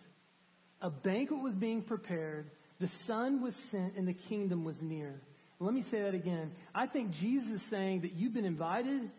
[0.82, 5.20] A banquet was being prepared, the son was sent, and the kingdom was near.
[5.60, 6.52] Let me say that again.
[6.74, 9.10] I think Jesus is saying that you've been invited,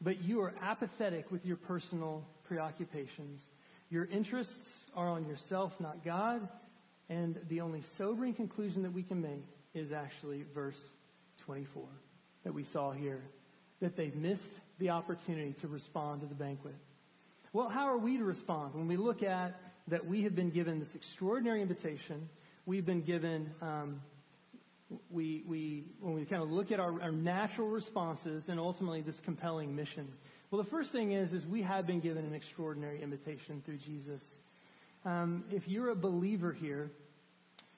[0.00, 3.42] but you are apathetic with your personal preoccupations.
[3.90, 6.48] Your interests are on yourself, not God.
[7.10, 9.44] And the only sobering conclusion that we can make
[9.74, 10.80] is actually verse
[11.44, 11.82] 24
[12.44, 13.22] that we saw here.
[13.80, 16.74] That they've missed the opportunity to respond to the banquet.
[17.52, 18.74] Well, how are we to respond?
[18.74, 22.28] When we look at that we have been given this extraordinary invitation,
[22.64, 24.00] we've been given um,
[25.10, 29.20] we, we, when we kind of look at our, our natural responses and ultimately this
[29.20, 30.08] compelling mission.
[30.50, 34.38] Well, the first thing is, is we have been given an extraordinary invitation through Jesus.
[35.04, 36.90] Um, if you're a believer here,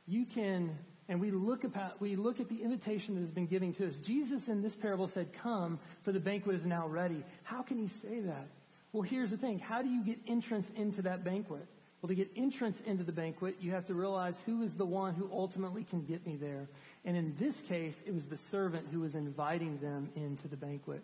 [0.06, 0.76] you can,
[1.08, 3.96] and we look about, we look at the invitation that has been given to us.
[3.96, 7.88] Jesus in this parable said, "Come, for the banquet is now ready." How can he
[7.88, 8.46] say that?
[8.92, 11.66] Well, here's the thing: How do you get entrance into that banquet?
[12.00, 15.14] Well, to get entrance into the banquet, you have to realize who is the one
[15.14, 16.68] who ultimately can get me there.
[17.06, 21.02] And in this case, it was the servant who was inviting them into the banquet.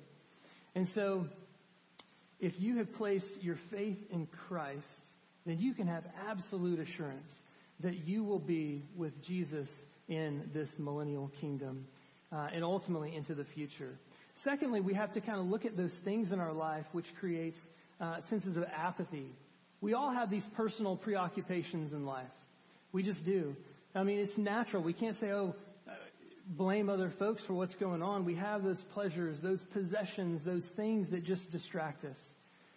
[0.75, 1.27] And so,
[2.41, 4.85] if you have placed your faith in Christ,
[5.47, 7.39] then you can have absolute assurance
[7.81, 9.69] that you will be with Jesus
[10.09, 11.87] in this millennial kingdom
[12.33, 13.95] uh, and ultimately into the future.
[14.35, 17.65] Secondly, we have to kind of look at those things in our life which creates
[18.01, 19.27] uh, senses of apathy.
[19.81, 22.25] We all have these personal preoccupations in life.
[22.93, 23.55] We just do.
[23.95, 24.83] I mean, it's natural.
[24.83, 25.55] We can't say, oh,
[26.47, 28.25] blame other folks for what's going on.
[28.25, 32.19] We have those pleasures, those possessions, those things that just distract us.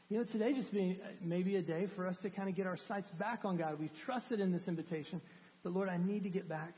[0.10, 2.78] You know, today just being maybe a day for us to kind of get our
[2.78, 3.80] sights back on God.
[3.80, 5.20] We've trusted in this invitation,
[5.64, 6.74] but Lord, I need to get back.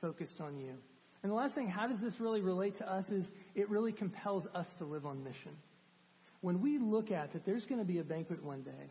[0.00, 0.74] focused on you.
[1.22, 4.48] And the last thing, how does this really relate to us is it really compels
[4.52, 5.52] us to live on mission.
[6.40, 8.90] When we look at that there's going to be a banquet one day,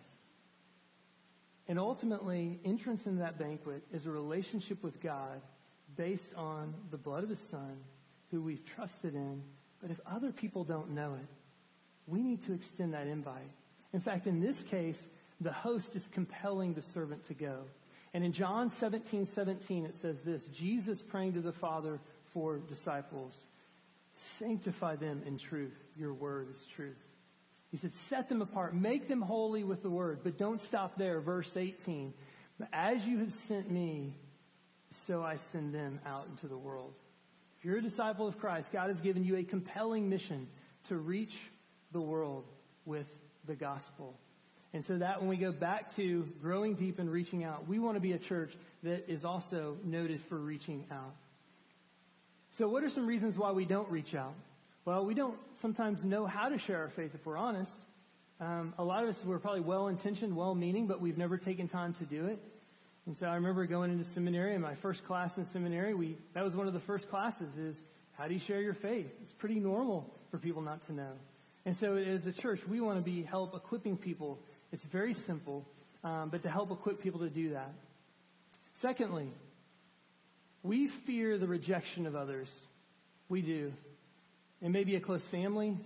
[1.68, 5.42] and ultimately, entrance into that banquet is a relationship with God
[5.96, 7.78] based on the blood of His Son,
[8.32, 9.42] who we've trusted in.
[9.82, 11.28] But if other people don't know it,
[12.08, 13.52] we need to extend that invite.
[13.94, 15.06] In fact, in this case,
[15.40, 17.60] the host is compelling the servant to go.
[18.14, 22.00] And in John 17, 17, it says this, Jesus praying to the Father
[22.34, 23.46] for disciples,
[24.14, 25.78] sanctify them in truth.
[25.98, 26.98] Your word is truth.
[27.72, 31.22] He said, set them apart, make them holy with the word, but don't stop there.
[31.22, 32.14] Verse 18,
[32.74, 34.14] as you have sent me,
[34.92, 36.94] so I send them out into the world.
[37.58, 40.48] If you're a disciple of Christ, God has given you a compelling mission
[40.88, 41.40] to reach
[41.92, 42.46] the world
[42.86, 43.08] with
[43.46, 44.16] the gospel.
[44.74, 47.98] And so that when we go back to growing deep and reaching out, we want
[47.98, 51.14] to be a church that is also noted for reaching out.
[52.52, 54.34] So what are some reasons why we don't reach out?
[54.86, 57.78] Well, we don't sometimes know how to share our faith if we're honest.
[58.40, 61.68] Um, a lot of us were probably well intentioned, well meaning, but we've never taken
[61.68, 62.40] time to do it.
[63.06, 66.44] And so I remember going into seminary, and my first class in seminary, we that
[66.44, 67.82] was one of the first classes is
[68.14, 69.12] how do you share your faith?
[69.24, 71.12] It's pretty normal for people not to know.
[71.66, 74.40] And so as a church, we want to be help equipping people.
[74.72, 75.66] It's very simple,
[76.04, 77.74] um, but to help equip people to do that.
[78.76, 79.30] Secondly,
[80.64, 82.66] we fear the rejection of others.
[83.30, 83.74] We do.
[84.62, 85.78] It may be a close family,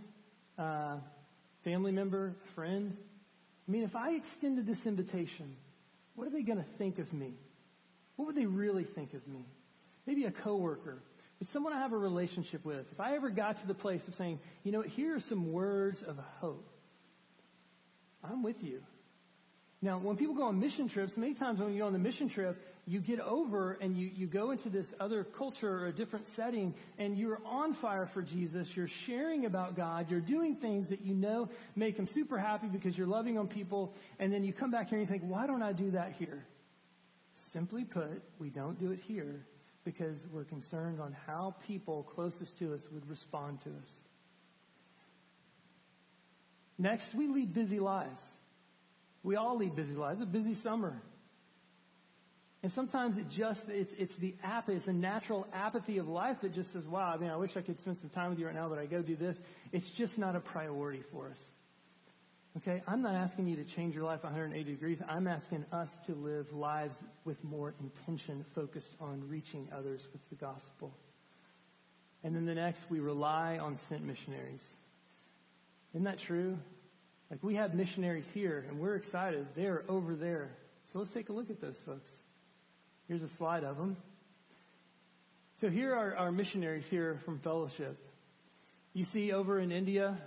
[0.58, 0.98] uh,
[1.64, 2.96] family member, friend.
[3.68, 5.56] I mean, if I extended this invitation,
[6.16, 7.34] what are they going to think of me?
[8.16, 9.46] What would they really think of me?
[10.08, 11.02] Maybe a coworker,
[11.40, 12.92] but someone I have a relationship with.
[12.92, 16.02] If I ever got to the place of saying, you know, here are some words
[16.02, 16.68] of hope,
[18.24, 18.82] I'm with you.
[19.82, 22.30] Now, when people go on mission trips, many times when you go on the mission
[22.30, 26.28] trip, you get over and you, you go into this other culture or a different
[26.28, 28.76] setting and you're on fire for Jesus.
[28.76, 30.12] You're sharing about God.
[30.12, 33.94] You're doing things that you know make him super happy because you're loving on people.
[34.20, 36.46] And then you come back here and you think, why don't I do that here?
[37.34, 39.46] Simply put, we don't do it here
[39.84, 44.02] because we're concerned on how people closest to us would respond to us.
[46.78, 48.24] Next, we lead busy lives.
[49.24, 50.22] We all lead busy lives.
[50.22, 51.02] It's a busy summer.
[52.66, 56.52] And sometimes it just, it's, it's the app, it's a natural apathy of life that
[56.52, 58.56] just says, wow, I mean, I wish I could spend some time with you right
[58.56, 59.40] now, but I go do this.
[59.72, 61.40] It's just not a priority for us.
[62.58, 62.82] Okay?
[62.88, 65.00] I'm not asking you to change your life 180 degrees.
[65.08, 70.36] I'm asking us to live lives with more intention focused on reaching others with the
[70.44, 70.92] gospel.
[72.24, 74.66] And then the next, we rely on sent missionaries.
[75.94, 76.58] Isn't that true?
[77.30, 79.46] Like we have missionaries here and we're excited.
[79.56, 80.50] They're over there.
[80.92, 82.10] So let's take a look at those folks.
[83.08, 83.98] Here's a slide of them.
[85.62, 88.00] So here are our missionaries here from Fellowship.
[88.94, 90.18] You see over in India,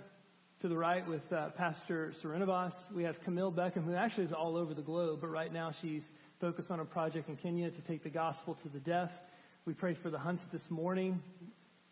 [0.61, 4.55] to the right with uh, Pastor Serenabas, we have Camille Beckham, who actually is all
[4.55, 8.01] over the globe, but right now she's focused on a project in Kenya to take
[8.01, 9.11] the gospel to the deaf.
[9.65, 11.21] We prayed for the hunts this morning,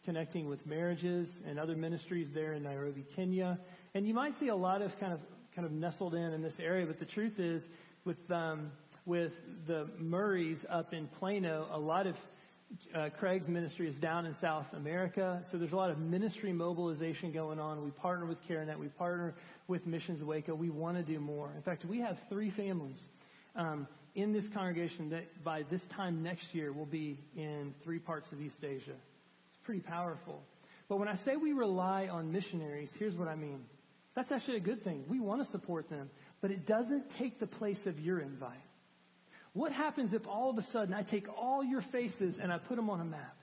[0.06, 3.60] connecting with marriages and other ministries there in Nairobi, Kenya.
[3.94, 5.20] And you might see a lot of kind of
[5.54, 7.68] kind of nestled in in this area, but the truth is,
[8.06, 8.72] with um,
[9.08, 9.32] with
[9.66, 12.18] the Murrays up in Plano, a lot of
[12.94, 17.32] uh, Craig's ministry is down in South America, so there's a lot of ministry mobilization
[17.32, 17.82] going on.
[17.86, 19.34] We partner with CareNet, we partner
[19.70, 20.54] with Missions Waco.
[20.54, 21.50] We want to do more.
[21.56, 23.00] In fact, we have three families
[23.56, 28.34] um, in this congregation that by this time next year will be in three parts
[28.34, 28.96] of East Asia.
[29.48, 30.44] It's pretty powerful.
[30.90, 33.64] But when I say we rely on missionaries, here's what I mean.
[34.16, 35.06] That's actually a good thing.
[35.08, 36.10] We want to support them,
[36.42, 38.58] but it doesn't take the place of your invite.
[39.54, 42.76] What happens if all of a sudden I take all your faces and I put
[42.76, 43.36] them on a map?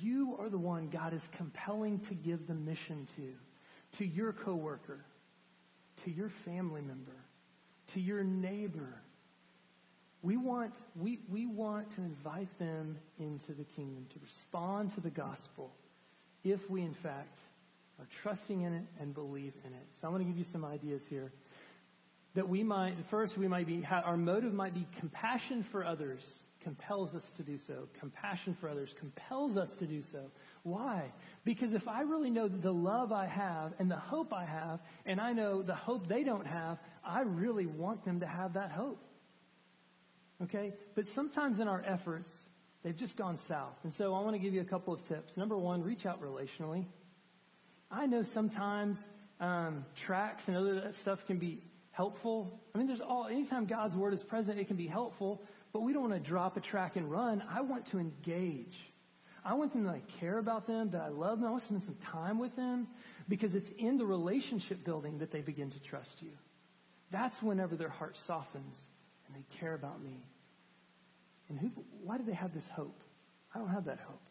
[0.00, 5.04] You are the one God is compelling to give the mission to, to your coworker,
[6.04, 7.16] to your family member,
[7.92, 8.94] to your neighbor.
[10.22, 15.10] We want, we, we want to invite them into the kingdom, to respond to the
[15.10, 15.70] gospel,
[16.44, 17.36] if we in fact
[17.98, 19.86] are trusting in it and believe in it.
[20.00, 21.30] So I want to give you some ideas here
[22.34, 27.14] that we might, first, we might be, our motive might be compassion for others compels
[27.14, 27.86] us to do so.
[28.00, 30.30] Compassion for others compels us to do so.
[30.62, 31.12] Why?
[31.44, 35.20] Because if I really know the love I have and the hope I have, and
[35.20, 38.98] I know the hope they don't have, I really want them to have that hope.
[40.42, 40.72] Okay?
[40.94, 42.36] But sometimes in our efforts,
[42.82, 43.76] they've just gone south.
[43.84, 45.36] And so I want to give you a couple of tips.
[45.36, 46.86] Number one, reach out relationally.
[47.90, 49.06] I know sometimes
[49.38, 51.62] um, tracts and other stuff can be
[51.94, 52.60] helpful.
[52.74, 55.40] I mean, there's all, anytime God's word is present, it can be helpful,
[55.72, 57.42] but we don't want to drop a tract and run.
[57.48, 58.76] I want to engage.
[59.44, 61.46] I want them to like, care about them, that I love them.
[61.46, 62.88] I want to spend some time with them
[63.28, 66.30] because it's in the relationship building that they begin to trust you.
[67.10, 68.82] That's whenever their heart softens
[69.26, 70.24] and they care about me.
[71.48, 71.70] And who,
[72.02, 73.00] why do they have this hope?
[73.54, 74.22] I don't have that hope.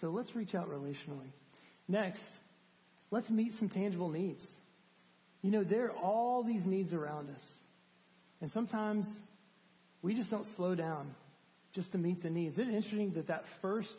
[0.00, 1.32] So let's reach out relationally.
[1.86, 2.24] Next,
[3.10, 4.50] let's meet some tangible needs.
[5.42, 7.54] You know, there are all these needs around us.
[8.40, 9.18] And sometimes
[10.02, 11.14] we just don't slow down
[11.72, 12.58] just to meet the needs.
[12.58, 13.94] Isn't it interesting that that first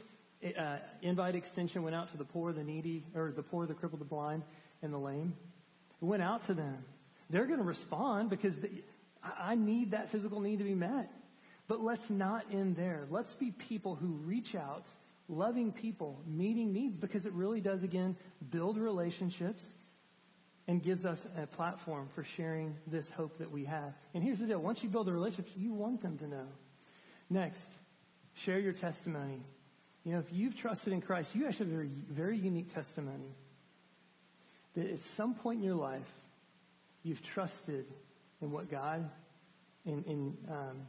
[0.58, 4.02] uh, invite extension went out to the poor, the needy, or the poor, the crippled,
[4.02, 4.44] the blind,
[4.82, 5.34] and the lame?
[6.02, 6.84] It went out to them.
[7.30, 8.70] They're going to respond because the,
[9.24, 11.12] I need that physical need to be met.
[11.68, 13.06] But let's not end there.
[13.10, 14.88] Let's be people who reach out,
[15.30, 18.18] loving people, meeting needs, because it really does, again,
[18.50, 19.72] build relationships
[20.68, 23.94] and gives us a platform for sharing this hope that we have.
[24.14, 24.60] And here's the deal.
[24.60, 26.48] Once you build a relationship, you want them to know.
[27.30, 27.68] Next,
[28.36, 29.42] share your testimony.
[30.04, 33.36] You know, if you've trusted in Christ, you actually have a very, very unique testimony.
[34.76, 36.10] That at some point in your life,
[37.04, 37.86] you've trusted
[38.42, 39.10] in what God,
[39.86, 40.88] in, in, um,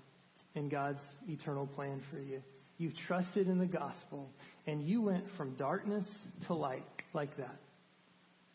[0.54, 2.42] in God's eternal plan for you.
[2.78, 4.30] You've trusted in the gospel,
[4.66, 7.56] and you went from darkness to light like that.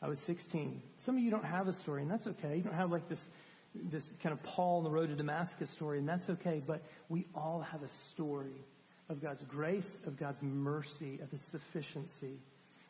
[0.01, 0.81] I was 16.
[0.99, 2.55] Some of you don't have a story, and that's okay.
[2.57, 3.27] You don't have like this,
[3.73, 6.62] this kind of Paul on the road to Damascus story, and that's okay.
[6.65, 8.63] But we all have a story
[9.10, 12.39] of God's grace, of God's mercy, of His sufficiency,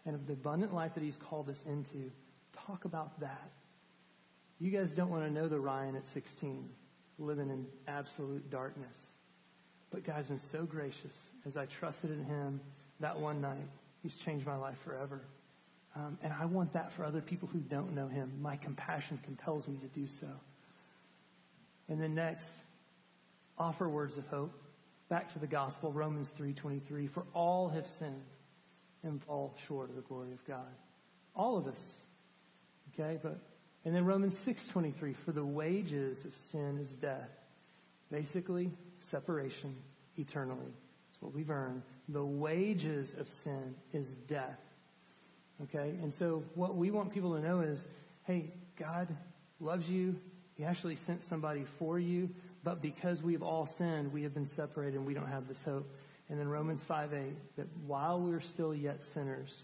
[0.06, 2.12] and of the abundant life that He's called us into.
[2.66, 3.52] Talk about that.
[4.60, 6.68] You guys don't want to know the Ryan at 16,
[7.20, 8.98] living in absolute darkness.
[9.92, 11.16] But God's been so gracious
[11.46, 12.60] as I trusted in Him
[13.00, 13.68] that one night.
[14.04, 15.22] He's changed my life forever.
[15.98, 18.32] Um, and I want that for other people who don't know him.
[18.40, 20.28] My compassion compels me to do so.
[21.90, 22.52] And then next,
[23.58, 24.54] offer words of hope.
[25.10, 27.10] Back to the gospel, Romans 3.23.
[27.10, 28.22] For all have sinned
[29.04, 30.68] and fall short of the glory of God.
[31.36, 32.02] All of us.
[32.94, 33.40] Okay, but,
[33.86, 35.16] and then Romans 6.23.
[35.16, 37.30] For the wages of sin is death.
[38.12, 39.76] Basically, separation
[40.18, 40.60] eternally.
[41.10, 41.82] That's what we've earned.
[42.10, 44.60] The wages of sin is death.
[45.64, 45.96] Okay?
[46.02, 47.86] And so what we want people to know is,
[48.26, 49.08] hey, God
[49.60, 50.16] loves you.
[50.56, 52.30] He actually sent somebody for you.
[52.64, 55.90] But because we've all sinned, we have been separated and we don't have this hope.
[56.30, 59.64] And then Romans 5 8, that while we are still yet sinners,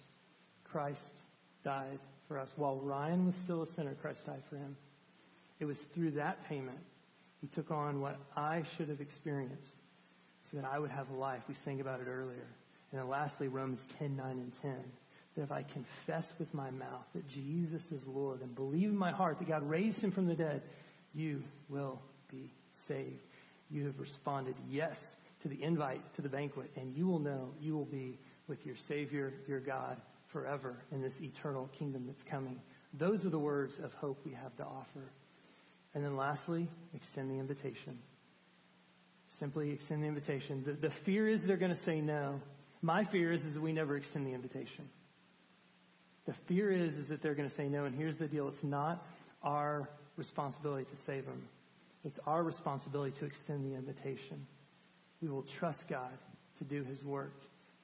[0.63, 1.11] Christ
[1.63, 2.53] died for us.
[2.55, 4.75] While Ryan was still a sinner, Christ died for him.
[5.59, 6.79] It was through that payment
[7.41, 9.75] he took on what I should have experienced
[10.39, 11.41] so that I would have life.
[11.49, 12.47] We sang about it earlier.
[12.91, 14.71] And then lastly, Romans 10 9 and 10
[15.35, 19.11] that if I confess with my mouth that Jesus is Lord and believe in my
[19.11, 20.61] heart that God raised him from the dead,
[21.13, 23.21] you will be saved.
[23.69, 27.75] You have responded yes to the invite to the banquet, and you will know you
[27.75, 28.17] will be
[28.47, 32.59] with your Savior, your God, forever in this eternal kingdom that's coming.
[32.93, 35.11] Those are the words of hope we have to offer.
[35.95, 37.97] And then lastly, extend the invitation.
[39.27, 40.63] Simply extend the invitation.
[40.65, 42.39] The, the fear is they're going to say no.
[42.81, 44.89] My fear is, is we never extend the invitation.
[46.25, 47.85] The fear is, is that they're going to say no.
[47.85, 48.47] And here's the deal.
[48.47, 49.05] It's not
[49.41, 51.43] our responsibility to save them.
[52.05, 54.45] It's our responsibility to extend the invitation.
[55.21, 56.11] We will trust God
[56.59, 57.33] to do his work.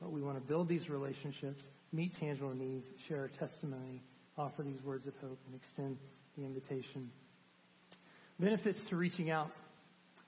[0.02, 4.02] But we want to build these relationships, meet tangible needs, share our testimony,
[4.38, 5.98] offer these words of hope, and extend
[6.38, 7.12] the invitation.
[8.40, 9.52] Benefits to reaching out.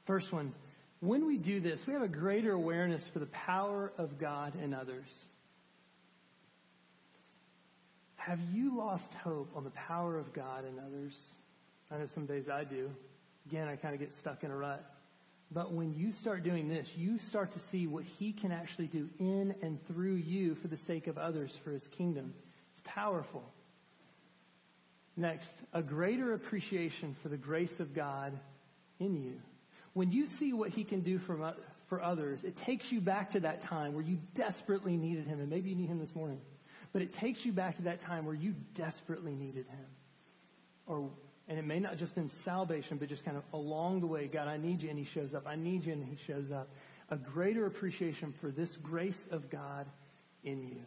[0.05, 0.53] First one,
[0.99, 4.73] when we do this, we have a greater awareness for the power of God in
[4.73, 5.25] others.
[8.25, 11.33] Have you lost hope on the power of God in others?
[11.89, 12.91] I know some days I do.
[13.47, 14.85] Again, I kind of get stuck in a rut.
[15.51, 19.09] But when you start doing this, you start to see what He can actually do
[19.17, 22.35] in and through you for the sake of others, for His kingdom.
[22.73, 23.43] It's powerful.
[25.17, 28.37] Next, a greater appreciation for the grace of God
[28.99, 29.41] in you.
[29.93, 31.55] When you see what He can do for,
[31.87, 35.49] for others, it takes you back to that time where you desperately needed Him, and
[35.49, 36.39] maybe you need Him this morning.
[36.93, 39.85] But it takes you back to that time where you desperately needed him.
[40.87, 41.09] Or,
[41.47, 44.47] and it may not just been salvation, but just kind of along the way, God,
[44.47, 45.47] I need you, and he shows up.
[45.47, 46.67] I need you, and he shows up.
[47.09, 49.85] A greater appreciation for this grace of God
[50.43, 50.81] in you.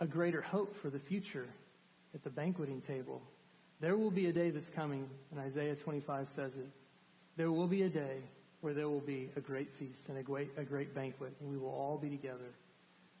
[0.00, 1.46] A greater hope for the future
[2.14, 3.22] at the banqueting table.
[3.80, 6.68] There will be a day that's coming, and Isaiah 25 says it.
[7.36, 8.18] There will be a day
[8.60, 11.58] where there will be a great feast and a great, a great banquet, and we
[11.58, 12.50] will all be together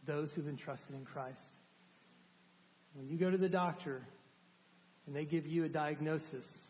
[0.06, 1.50] those who've entrusted in Christ.
[2.94, 4.02] When you go to the doctor
[5.06, 6.64] and they give you a diagnosis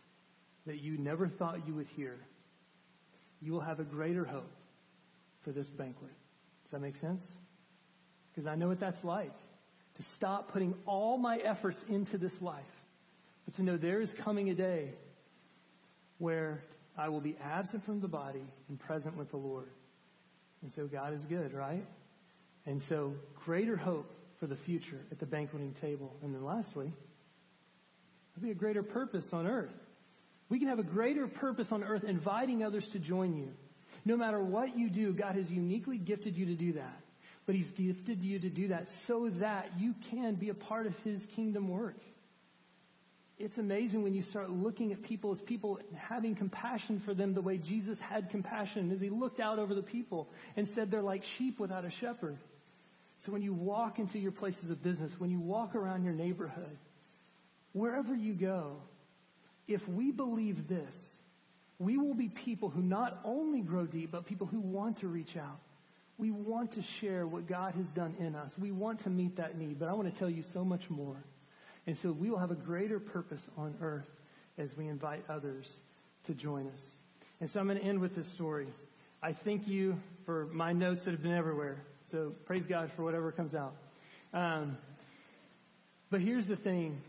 [0.65, 2.17] that you never thought you would hear,
[3.41, 4.51] you will have a greater hope
[5.43, 6.11] for this banquet.
[6.63, 7.27] Does that make sense?
[8.33, 9.33] Because I know what that's like
[9.95, 12.63] to stop putting all my efforts into this life,
[13.45, 14.89] but to know there is coming a day
[16.17, 16.63] where
[16.97, 19.69] I will be absent from the body and present with the Lord.
[20.61, 21.85] And so God is good, right?
[22.65, 23.13] And so
[23.45, 26.15] greater hope for the future at the banqueting table.
[26.23, 26.91] And then lastly,
[28.35, 29.73] there'll be a greater purpose on earth.
[30.49, 33.51] We can have a greater purpose on earth inviting others to join you.
[34.03, 37.01] No matter what you do, God has uniquely gifted you to do that.
[37.45, 40.97] But He's gifted you to do that so that you can be a part of
[40.99, 41.97] His kingdom work.
[43.37, 47.41] It's amazing when you start looking at people as people having compassion for them the
[47.41, 51.23] way Jesus had compassion as He looked out over the people and said they're like
[51.23, 52.37] sheep without a shepherd.
[53.25, 56.77] So when you walk into your places of business, when you walk around your neighborhood,
[57.73, 58.77] wherever you go,
[59.67, 61.17] if we believe this,
[61.79, 65.35] we will be people who not only grow deep, but people who want to reach
[65.37, 65.59] out.
[66.17, 68.55] We want to share what God has done in us.
[68.59, 71.17] We want to meet that need, but I want to tell you so much more.
[71.87, 74.09] And so we will have a greater purpose on earth
[74.57, 75.79] as we invite others
[76.27, 76.91] to join us.
[77.41, 78.67] And so I'm going to end with this story.
[79.21, 81.83] I thank you for my notes that have been everywhere.
[82.15, 83.75] So praise God for whatever comes out.
[84.33, 84.77] Um,
[86.09, 87.01] but here's the thing.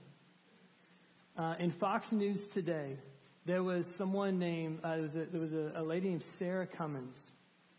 [1.38, 2.96] Uh, in Fox News today,
[3.44, 6.66] there was someone named, uh, there was, a, there was a, a, lady named Sarah
[6.66, 7.30] Cummins.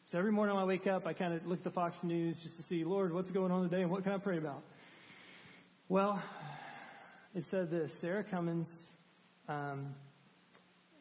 [0.06, 2.38] So every morning when I wake up, I kind of look at the Fox News
[2.38, 4.64] just to see, Lord, what's going on today and what can I pray about?
[5.90, 6.24] Well,
[7.36, 8.88] it said this Sarah Cummins,
[9.50, 9.94] um,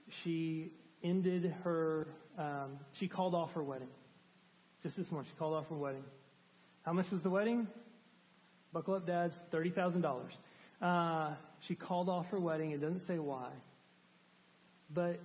[0.09, 0.73] she
[1.05, 3.91] ended her, um, she called off her wedding.
[4.87, 6.05] Just this morning, she called off her wedding.
[6.85, 7.67] How much was the wedding?
[8.73, 10.21] Buckle up, dads, $30,000.
[10.81, 12.71] Uh, she called off her wedding.
[12.71, 13.49] It doesn't say why.
[14.95, 15.19] But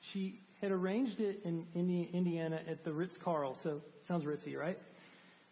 [0.00, 1.64] she had arranged it in
[2.12, 3.54] Indiana at the Ritz Carl.
[3.54, 4.80] So sounds ritzy, right?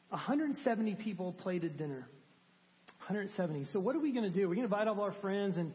[0.09, 2.09] 170 people plated dinner.
[2.99, 3.65] 170.
[3.67, 4.49] So what are we going to do?
[4.49, 5.73] We're going to invite all our friends and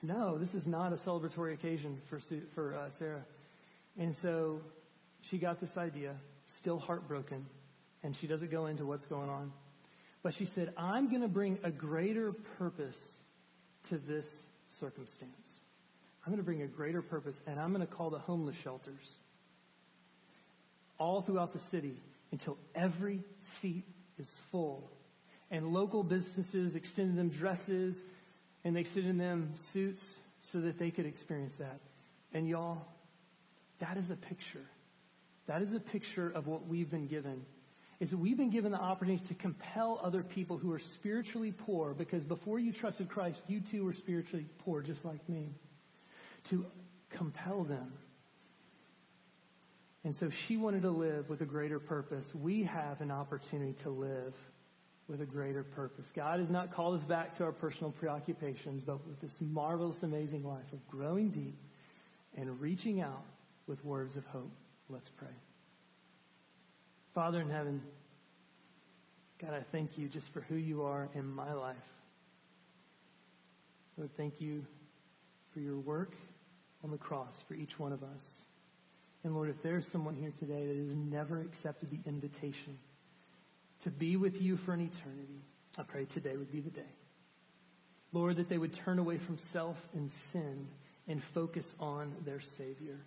[0.00, 2.20] no, this is not a celebratory occasion for,
[2.54, 3.24] for uh, Sarah.
[3.98, 4.60] And so
[5.22, 6.14] she got this idea,
[6.48, 7.46] still heartbroken,
[8.02, 9.52] and she doesn't go into what's going on.
[10.22, 13.14] But she said, I'm going to bring a greater purpose
[13.88, 14.40] to this
[14.70, 15.60] circumstance.
[16.26, 19.18] I'm going to bring a greater purpose, and I'm going to call the homeless shelters
[20.98, 21.96] all throughout the city
[22.32, 23.84] until every seat
[24.18, 24.90] is full.
[25.50, 28.02] And local businesses extended them dresses
[28.64, 31.78] and they extended them suits so that they could experience that.
[32.34, 32.84] And y'all,
[33.78, 34.66] that is a picture.
[35.48, 37.44] That is a picture of what we've been given
[38.00, 41.94] is that we've been given the opportunity to compel other people who are spiritually poor,
[41.94, 45.48] because before you trusted Christ, you too were spiritually poor, just like me,
[46.50, 46.64] to
[47.10, 47.92] compel them.
[50.04, 52.32] And so she wanted to live with a greater purpose.
[52.32, 54.34] We have an opportunity to live
[55.08, 56.08] with a greater purpose.
[56.14, 60.44] God has not called us back to our personal preoccupations, but with this marvelous, amazing
[60.44, 61.56] life of growing deep
[62.36, 63.24] and reaching out
[63.66, 64.52] with words of hope.
[64.90, 65.28] Let's pray.
[67.14, 67.82] Father in heaven,
[69.38, 71.76] God, I thank you just for who you are in my life.
[73.96, 74.64] Lord, thank you
[75.52, 76.14] for your work
[76.82, 78.40] on the cross for each one of us.
[79.24, 82.78] And Lord, if there's someone here today that has never accepted the invitation
[83.82, 85.42] to be with you for an eternity,
[85.76, 86.94] I pray today would be the day.
[88.12, 90.66] Lord, that they would turn away from self and sin
[91.08, 92.98] and focus on their Savior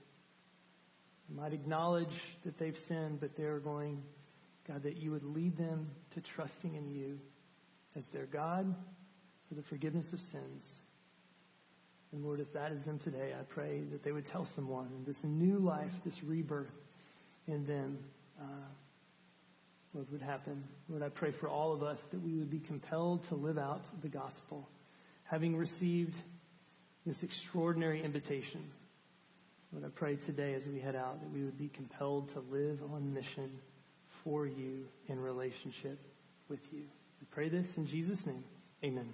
[1.36, 2.14] might acknowledge
[2.44, 4.02] that they've sinned, but they're going,
[4.68, 7.20] God, that you would lead them to trusting in you
[7.96, 8.74] as their God
[9.48, 10.76] for the forgiveness of sins.
[12.12, 15.24] And Lord, if that is them today, I pray that they would tell someone this
[15.24, 16.72] new life, this rebirth
[17.48, 17.98] in them,
[18.40, 18.44] uh,
[19.94, 20.64] Lord, would happen.
[20.90, 23.82] Lord, I pray for all of us that we would be compelled to live out
[24.02, 24.68] the gospel,
[25.24, 26.16] having received
[27.06, 28.62] this extraordinary invitation
[29.74, 33.14] I pray today as we head out that we would be compelled to live on
[33.14, 33.50] mission
[34.24, 36.00] for you in relationship
[36.50, 36.84] with you.
[37.20, 38.44] We pray this in Jesus' name.
[38.84, 39.14] Amen.